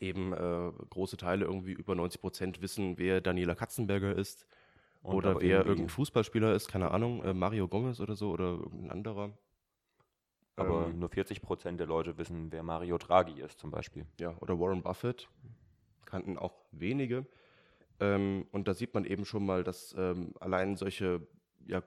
[0.00, 4.46] Eben äh, große Teile, irgendwie über 90 Prozent wissen, wer Daniela Katzenberger ist
[5.02, 8.90] Und oder wer irgendein Fußballspieler ist, keine Ahnung, äh, Mario Gomez oder so oder irgendein
[8.90, 9.30] anderer.
[10.56, 14.06] Aber Ähm, nur 40 Prozent der Leute wissen, wer Mario Draghi ist, zum Beispiel.
[14.18, 15.28] ja, oder Warren Buffett,
[16.04, 17.26] kannten auch wenige.
[18.00, 21.26] Ähm, und da sieht man eben schon mal, dass ähm, allein solche
[21.66, 21.82] ja,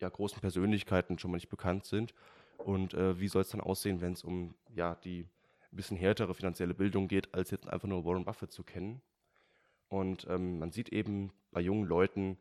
[0.00, 2.14] ja, großen Persönlichkeiten schon mal nicht bekannt sind.
[2.58, 5.26] Und äh, wie soll es dann aussehen, wenn es um ja, die
[5.70, 9.02] ein bisschen härtere finanzielle Bildung geht, als jetzt einfach nur Warren Buffett zu kennen.
[9.88, 12.38] Und ähm, man sieht eben bei jungen Leuten,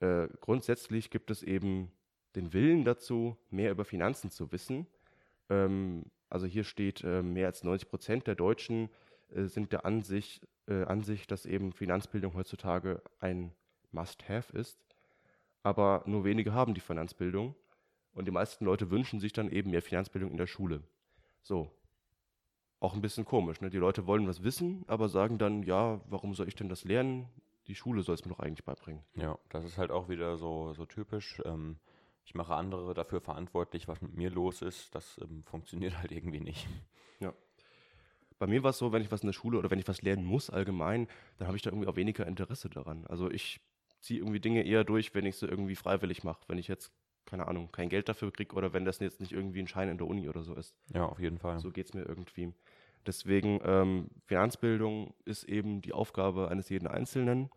[0.00, 1.90] äh, grundsätzlich gibt es eben
[2.34, 4.86] den Willen dazu, mehr über Finanzen zu wissen.
[5.48, 8.90] Ähm, also hier steht, äh, mehr als 90 Prozent der Deutschen
[9.30, 13.52] äh, sind der Ansicht, äh, Ansicht, dass eben Finanzbildung heutzutage ein
[13.92, 14.78] Must-Have ist.
[15.62, 17.54] Aber nur wenige haben die Finanzbildung.
[18.12, 20.82] Und die meisten Leute wünschen sich dann eben mehr Finanzbildung in der Schule.
[21.42, 21.70] So.
[22.80, 23.60] Auch ein bisschen komisch.
[23.60, 23.70] Ne?
[23.70, 27.28] Die Leute wollen was wissen, aber sagen dann, ja, warum soll ich denn das lernen?
[27.66, 29.02] Die Schule soll es mir doch eigentlich beibringen.
[29.14, 31.42] Ja, das ist halt auch wieder so, so typisch.
[31.44, 31.78] Ähm,
[32.26, 34.94] ich mache andere dafür verantwortlich, was mit mir los ist.
[34.94, 36.68] Das ähm, funktioniert halt irgendwie nicht.
[38.38, 40.02] Bei mir war es so, wenn ich was in der Schule oder wenn ich was
[40.02, 41.08] lernen muss allgemein,
[41.38, 43.06] dann habe ich da irgendwie auch weniger Interesse daran.
[43.06, 43.60] Also ich
[44.00, 46.42] ziehe irgendwie Dinge eher durch, wenn ich sie irgendwie freiwillig mache.
[46.48, 46.92] Wenn ich jetzt,
[47.24, 49.98] keine Ahnung, kein Geld dafür kriege oder wenn das jetzt nicht irgendwie ein Schein in
[49.98, 50.74] der Uni oder so ist.
[50.92, 51.58] Ja, auf jeden Fall.
[51.60, 52.52] So geht es mir irgendwie.
[53.06, 57.50] Deswegen, ähm, Finanzbildung ist eben die Aufgabe eines jeden Einzelnen,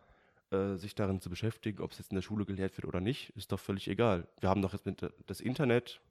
[0.51, 3.29] äh, sich darin zu beschäftigen, ob es jetzt in der Schule gelehrt wird oder nicht,
[3.35, 4.27] ist doch völlig egal.
[4.39, 6.01] Wir haben doch jetzt mit das Internet,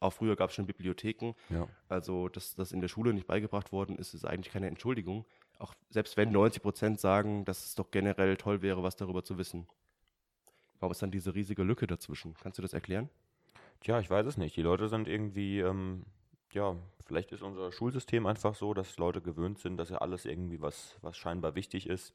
[0.00, 1.66] auch früher gab es schon Bibliotheken, Ja.
[1.88, 5.24] also, dass das in der Schule nicht beigebracht worden ist, ist eigentlich keine Entschuldigung.
[5.58, 9.38] Auch selbst wenn 90 Prozent sagen, dass es doch generell toll wäre, was darüber zu
[9.38, 9.66] wissen.
[10.78, 12.34] Warum ist dann diese riesige Lücke dazwischen?
[12.40, 13.08] Kannst du das erklären?
[13.80, 14.54] Tja, ich weiß es nicht.
[14.56, 16.04] Die Leute sind irgendwie, ähm,
[16.52, 20.60] ja, vielleicht ist unser Schulsystem einfach so, dass Leute gewöhnt sind, dass ja alles irgendwie,
[20.60, 22.14] was, was scheinbar wichtig ist,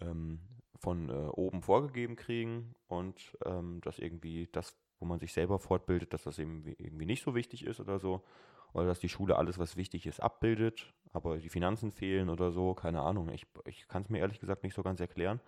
[0.00, 0.40] ähm,
[0.80, 6.12] von äh, oben vorgegeben kriegen und ähm, dass irgendwie das, wo man sich selber fortbildet,
[6.14, 8.24] dass das eben wie- irgendwie nicht so wichtig ist oder so.
[8.72, 12.74] Oder dass die Schule alles, was wichtig ist, abbildet, aber die Finanzen fehlen oder so,
[12.74, 13.28] keine Ahnung.
[13.30, 15.40] Ich, ich kann es mir ehrlich gesagt nicht so ganz erklären.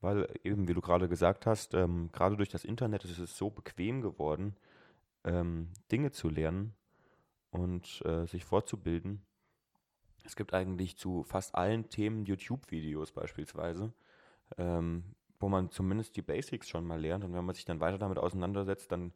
[0.00, 3.50] Weil eben, wie du gerade gesagt hast, ähm, gerade durch das Internet ist es so
[3.50, 4.56] bequem geworden,
[5.24, 6.74] ähm, Dinge zu lernen
[7.50, 9.22] und äh, sich fortzubilden.
[10.24, 13.92] Es gibt eigentlich zu fast allen Themen YouTube-Videos beispielsweise,
[14.58, 15.04] ähm,
[15.38, 17.24] wo man zumindest die Basics schon mal lernt.
[17.24, 19.12] Und wenn man sich dann weiter damit auseinandersetzt, dann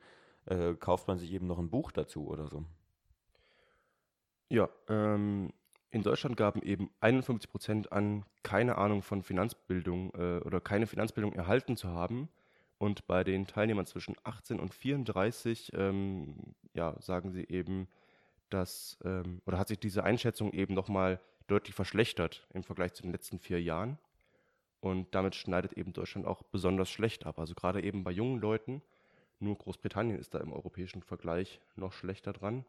[0.46, 2.64] äh, kauft man sich eben noch ein Buch dazu oder so.
[4.48, 5.52] Ja, ähm,
[5.90, 11.32] in Deutschland gaben eben 51 Prozent an, keine Ahnung von Finanzbildung äh, oder keine Finanzbildung
[11.32, 12.28] erhalten zu haben.
[12.78, 17.88] Und bei den Teilnehmern zwischen 18 und 34 ähm, ja, sagen sie eben,
[18.50, 23.12] dass, ähm, oder hat sich diese Einschätzung eben nochmal deutlich verschlechtert im Vergleich zu den
[23.12, 23.98] letzten vier Jahren.
[24.84, 27.38] Und damit schneidet eben Deutschland auch besonders schlecht ab.
[27.38, 28.82] Also gerade eben bei jungen Leuten,
[29.38, 32.66] nur Großbritannien ist da im europäischen Vergleich noch schlechter dran.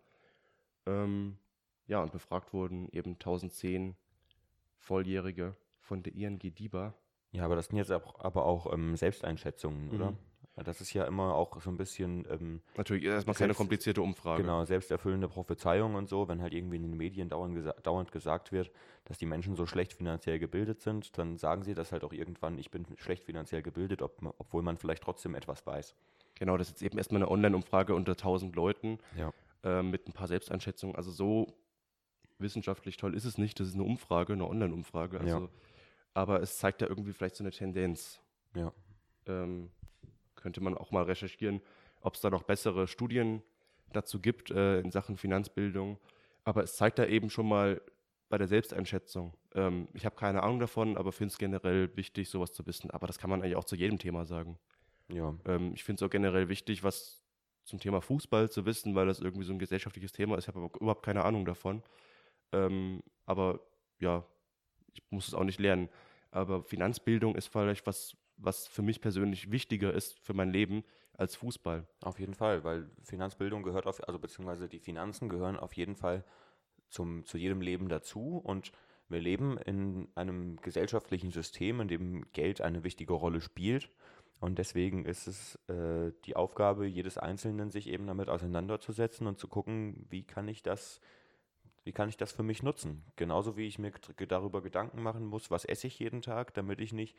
[0.85, 1.37] Ähm,
[1.87, 3.97] ja, und befragt wurden eben 1010
[4.77, 6.93] Volljährige von der ING DIBA.
[7.33, 10.11] Ja, aber das sind jetzt auch, aber auch ähm, Selbsteinschätzungen, oder?
[10.11, 10.17] Mhm.
[10.63, 14.43] Das ist ja immer auch so ein bisschen ähm, Natürlich erstmal keine komplizierte Umfrage.
[14.43, 18.53] Genau, selbsterfüllende Prophezeiung und so, wenn halt irgendwie in den Medien dauernd, gesa dauernd gesagt
[18.53, 18.71] wird,
[19.03, 22.57] dass die Menschen so schlecht finanziell gebildet sind, dann sagen sie das halt auch irgendwann,
[22.57, 25.93] ich bin schlecht finanziell gebildet, ob, obwohl man vielleicht trotzdem etwas weiß.
[26.35, 29.33] Genau, das ist jetzt eben erstmal eine Online-Umfrage unter 1000 Leuten Ja.
[29.63, 30.95] äh, mit ein paar Selbsteinschätzungen.
[30.95, 31.53] Also so
[32.39, 33.59] wissenschaftlich toll ist es nicht.
[33.59, 35.19] Das ist eine Umfrage, eine Online-Umfrage.
[35.19, 35.47] Also, Ja.
[36.13, 38.21] Aber es zeigt ja irgendwie vielleicht so eine Tendenz.
[38.55, 38.71] Ja.
[39.27, 39.69] ähm,
[40.45, 41.59] könnte man auch mal recherchieren,
[42.01, 43.41] ob es da noch bessere Studien
[43.91, 45.97] dazu gibt äh, in Sachen Finanzbildung.
[46.43, 47.81] Aber es zeigt da eben schon mal,
[48.29, 49.33] bei der Selbsteinschätzung.
[49.53, 52.91] Ähm, ich habe keine Ahnung davon, aber finde es generell wichtig, sowas zu wissen.
[52.91, 54.57] Aber das kann man eigentlich auch zu jedem Thema sagen.
[55.07, 55.35] Ja.
[55.45, 57.21] Ähm, ich finde es auch generell wichtig, was
[57.63, 60.45] zum Thema Fußball zu wissen, weil das irgendwie so ein gesellschaftliches Thema ist.
[60.45, 61.83] Ich habe aber überhaupt keine Ahnung davon.
[62.51, 63.59] Ähm, aber
[63.99, 64.25] ja,
[64.93, 65.89] ich muss es auch nicht lernen.
[66.31, 71.35] Aber Finanzbildung ist vielleicht was, was für mich persönlich wichtiger ist für mein Leben als
[71.35, 71.87] Fußball.
[72.01, 76.23] Auf jeden Fall, weil Finanzbildung gehört auf, also beziehungsweise die Finanzen gehören auf jeden Fall
[76.89, 78.71] zum, zu jedem Leben dazu und
[79.07, 83.89] wir leben in einem gesellschaftlichen System, in dem Geld eine wichtige Rolle spielt.
[84.39, 89.47] Und deswegen ist es äh, die Aufgabe jedes Einzelnen, sich eben damit auseinanderzusetzen und zu
[89.47, 90.99] gucken, wie kann ich das,
[91.83, 93.03] wie kann ich das für mich nutzen?
[93.15, 93.91] Genauso wie ich mir
[94.27, 97.15] darüber Gedanken machen muss, was esse ich jeden Tag, damit ich nicht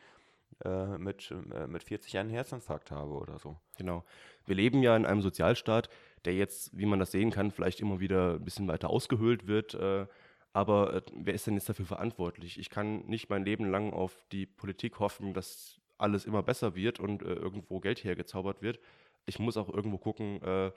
[0.65, 3.57] äh, mit, äh, mit 40 einen Herzinfarkt habe oder so.
[3.77, 4.05] Genau.
[4.45, 5.89] Wir leben ja in einem Sozialstaat,
[6.25, 9.75] der jetzt, wie man das sehen kann, vielleicht immer wieder ein bisschen weiter ausgehöhlt wird.
[9.75, 10.07] Äh,
[10.53, 12.59] aber äh, wer ist denn jetzt dafür verantwortlich?
[12.59, 17.01] Ich kann nicht mein Leben lang auf die Politik hoffen, dass alles immer besser wird
[17.01, 18.81] und äh, irgendwo Geld hergezaubert wird.
[19.27, 20.73] Ich muss auch irgendwo gucken, äh,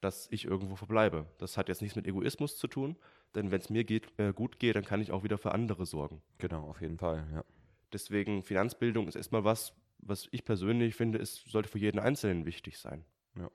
[0.00, 1.26] dass ich irgendwo verbleibe.
[1.38, 2.96] Das hat jetzt nichts mit Egoismus zu tun,
[3.34, 5.86] denn wenn es mir geht, äh, gut geht, dann kann ich auch wieder für andere
[5.86, 6.22] sorgen.
[6.38, 7.44] Genau, auf jeden Fall, ja.
[7.92, 12.78] Deswegen Finanzbildung ist erstmal was, was ich persönlich finde, ist, sollte für jeden Einzelnen wichtig
[12.78, 13.04] sein.
[13.36, 13.50] Ja.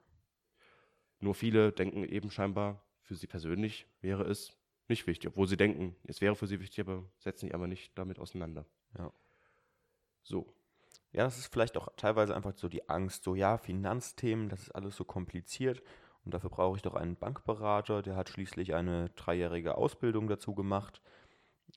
[1.20, 4.56] Nur viele denken eben scheinbar, für sie persönlich wäre es
[4.88, 7.96] nicht wichtig, obwohl sie denken, es wäre für sie wichtig, aber setzen sich aber nicht
[7.96, 8.66] damit auseinander.
[8.98, 9.12] Ja.
[10.22, 10.54] So,
[11.12, 14.70] ja, das ist vielleicht auch teilweise einfach so die Angst, so ja, Finanzthemen, das ist
[14.70, 15.82] alles so kompliziert
[16.24, 21.02] und dafür brauche ich doch einen Bankberater, der hat schließlich eine dreijährige Ausbildung dazu gemacht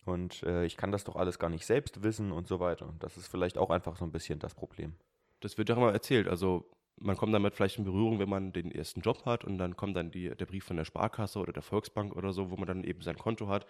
[0.06, 2.88] und äh, ich kann das doch alles gar nicht selbst wissen und so weiter.
[2.88, 4.96] Und das ist vielleicht auch einfach so ein bisschen das Problem.
[5.42, 6.28] Das wird ja immer erzählt.
[6.28, 9.76] Also man kommt damit vielleicht in Berührung, wenn man den ersten Job hat und dann
[9.76, 12.68] kommt dann die, der Brief von der Sparkasse oder der Volksbank oder so, wo man
[12.68, 13.66] dann eben sein Konto hat.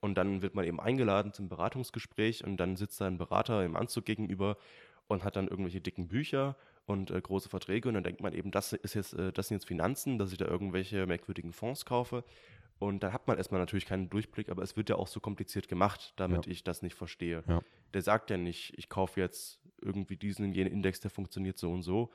[0.00, 3.76] Und dann wird man eben eingeladen zum Beratungsgespräch und dann sitzt da ein Berater im
[3.76, 4.56] Anzug gegenüber
[5.08, 8.50] und hat dann irgendwelche dicken Bücher und äh, große Verträge und dann denkt man eben,
[8.50, 12.24] das ist jetzt, äh, das sind jetzt Finanzen, dass ich da irgendwelche merkwürdigen Fonds kaufe.
[12.80, 15.68] Und dann hat man erstmal natürlich keinen Durchblick, aber es wird ja auch so kompliziert
[15.68, 16.52] gemacht, damit ja.
[16.52, 17.44] ich das nicht verstehe.
[17.46, 17.60] Ja.
[17.94, 21.70] Der sagt ja nicht, ich kaufe jetzt irgendwie diesen und jenen Index, der funktioniert so
[21.70, 22.10] und so.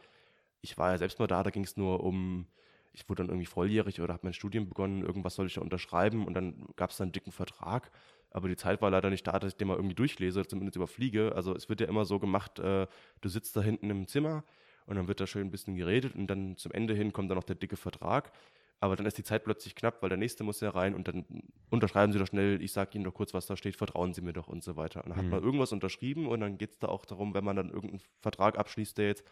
[0.61, 2.47] Ich war ja selbst mal da, da ging es nur um,
[2.91, 6.25] ich wurde dann irgendwie volljährig oder habe mein Studium begonnen, irgendwas soll ich da unterschreiben
[6.25, 7.91] und dann gab es dann einen dicken Vertrag
[8.35, 11.33] aber die Zeit war leider nicht da, dass ich den mal irgendwie durchlese zumindest überfliege.
[11.33, 12.85] Also es wird ja immer so gemacht, äh,
[13.21, 14.43] du sitzt da hinten im Zimmer
[14.87, 17.37] und dann wird da schön ein bisschen geredet und dann zum Ende hin kommt dann
[17.37, 18.33] noch der dicke Vertrag.
[18.79, 21.25] Aber dann ist die Zeit plötzlich knapp, weil der nächste muss ja rein und dann
[21.69, 24.33] unterschreiben Sie doch schnell, ich sage Ihnen doch kurz, was da steht, vertrauen Sie mir
[24.33, 25.03] doch und so weiter.
[25.03, 25.23] Und dann mhm.
[25.23, 28.01] hat man irgendwas unterschrieben und dann geht es da auch darum, wenn man dann irgendeinen
[28.19, 29.25] Vertrag abschließt, der jetzt,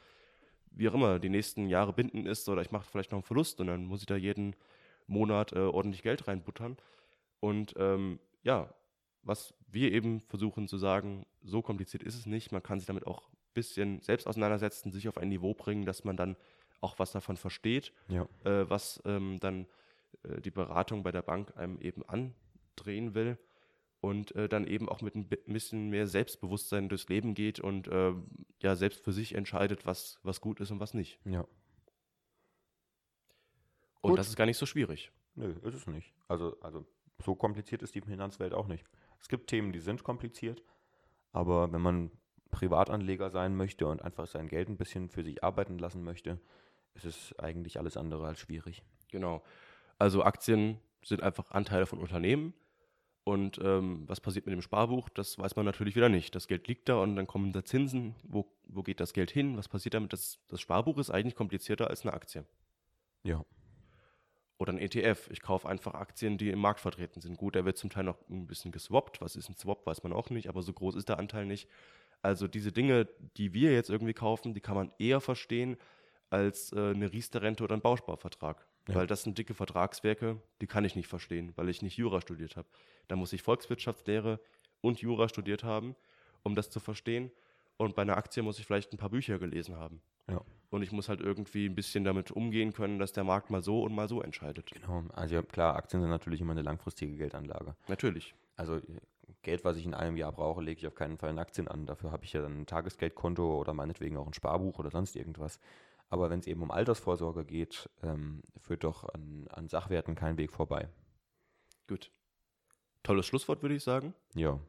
[0.72, 3.60] wie auch immer, die nächsten Jahre binden ist oder ich mache vielleicht noch einen Verlust
[3.60, 4.56] und dann muss ich da jeden
[5.08, 6.78] Monat äh, ordentlich Geld reinbuttern.
[7.40, 8.74] Und ähm, ja,
[9.24, 12.52] was wir eben versuchen zu sagen, so kompliziert ist es nicht.
[12.52, 16.04] Man kann sich damit auch ein bisschen selbst auseinandersetzen, sich auf ein Niveau bringen, dass
[16.04, 16.36] man dann
[16.84, 18.28] auch was davon versteht, ja.
[18.44, 19.68] äh, was ähm, dann
[20.24, 23.38] äh, die Beratung bei der Bank einem eben andrehen will
[24.02, 28.14] und äh, dann eben auch mit ein bisschen mehr Selbstbewusstsein durchs Leben geht und äh,
[28.62, 31.20] ja selbst für sich entscheidet, was, was gut ist und was nicht.
[31.26, 31.48] Ja.
[34.02, 34.20] Und gut.
[34.20, 35.12] das ist gar nicht so schwierig.
[35.36, 36.14] Nö, ist es nicht.
[36.28, 36.86] Also, also
[37.24, 38.86] so kompliziert ist die Finanzwelt auch nicht.
[39.22, 40.62] Es gibt Themen, die sind kompliziert,
[41.32, 42.12] aber wenn man
[42.52, 46.40] Privatanleger sein möchte und einfach sein Geld ein bisschen für sich arbeiten lassen möchte,
[46.96, 48.84] ist es eigentlich alles andere als schwierig.
[49.12, 49.44] Genau.
[50.00, 52.54] Also Aktien sind einfach Anteile von Unternehmen.
[53.26, 56.36] Und ähm, was passiert mit dem Sparbuch, das weiß man natürlich wieder nicht.
[56.36, 58.16] Das Geld liegt da und dann kommen da Zinsen.
[58.24, 59.56] Wo, wo geht das Geld hin?
[59.56, 60.12] Was passiert damit?
[60.12, 62.44] Das, das Sparbuch ist eigentlich komplizierter als eine Aktie.
[63.24, 63.46] Ja.
[64.58, 65.30] Oder ein ETF.
[65.32, 67.38] Ich kaufe einfach Aktien, die im Markt vertreten sind.
[67.38, 69.22] Gut, der wird zum Teil noch ein bisschen geswappt.
[69.22, 71.70] Was ist ein Swap, weiß man auch nicht, aber so groß ist der Anteil nicht.
[72.22, 75.78] Also diese Dinge, die wir jetzt irgendwie kaufen, die kann man eher verstehen
[76.34, 78.66] als äh, eine Riester-Rente oder ein Bausparvertrag.
[78.88, 78.96] Ja.
[78.96, 82.58] Weil das sind dicke Vertragswerke, die kann ich nicht verstehen, weil ich nicht Jura studiert
[82.58, 82.68] habe.
[83.08, 84.40] Da muss ich Volkswirtschaftslehre
[84.82, 85.96] und Jura studiert haben,
[86.42, 87.32] um das zu verstehen.
[87.78, 90.02] Und bei einer Aktie muss ich vielleicht ein paar Bücher gelesen haben.
[90.30, 90.42] Ja.
[90.70, 93.84] Und ich muss halt irgendwie ein bisschen damit umgehen können, dass der Markt mal so
[93.84, 94.72] und mal so entscheidet.
[94.72, 95.04] Genau.
[95.14, 97.76] Also klar, Aktien sind natürlich immer eine langfristige Geldanlage.
[97.88, 98.34] Natürlich.
[98.56, 98.82] Also
[99.44, 101.86] Geld, was ich in einem Jahr brauche, lege ich auf keinen Fall in Aktien an.
[101.86, 105.60] Dafür habe ich ja dann ein Tagesgeldkonto oder meinetwegen auch ein Sparbuch oder sonst irgendwas.
[106.14, 110.52] Aber wenn es eben um Altersvorsorge geht, ähm, führt doch an, an Sachwerten kein Weg
[110.52, 110.88] vorbei.
[111.88, 112.12] Gut.
[113.02, 114.14] Tolles Schlusswort, würde ich sagen.
[114.36, 114.60] Ja.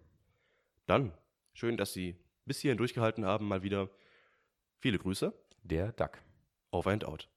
[0.87, 1.13] Dann,
[1.53, 2.17] schön, dass Sie
[2.47, 3.91] bis hierhin durchgehalten haben, mal wieder.
[4.79, 6.23] Viele Grüße der Duck.
[6.71, 7.29] Over and out.